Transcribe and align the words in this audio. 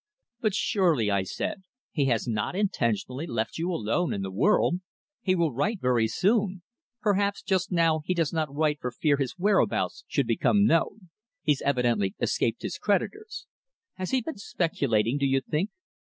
"But 0.39 0.55
surely," 0.55 1.11
I 1.11 1.21
said, 1.21 1.61
"he 1.91 2.05
has 2.05 2.27
not 2.27 2.55
intentionally 2.55 3.27
left 3.27 3.59
you 3.59 3.69
alone 3.69 4.13
in 4.15 4.23
the 4.23 4.31
world? 4.31 4.79
He 5.21 5.35
will 5.35 5.53
write 5.53 5.79
very 5.79 6.07
soon. 6.07 6.63
Perhaps 7.01 7.43
just 7.43 7.71
now 7.71 8.01
he 8.03 8.15
does 8.15 8.33
not 8.33 8.51
write 8.51 8.79
for 8.81 8.89
fear 8.89 9.17
his 9.17 9.37
whereabouts 9.37 10.03
should 10.07 10.25
become 10.25 10.65
known. 10.65 11.11
He's 11.43 11.61
evidently 11.61 12.15
escaped 12.19 12.63
his 12.63 12.79
creditors. 12.79 13.45
Has 13.93 14.09
he 14.09 14.21
been 14.21 14.37
speculating, 14.37 15.19
do 15.19 15.27
you 15.27 15.39
think?" 15.39 15.69